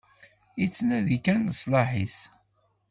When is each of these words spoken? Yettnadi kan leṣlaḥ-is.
Yettnadi 0.61 1.17
kan 1.25 1.39
leṣlaḥ-is. 1.51 2.17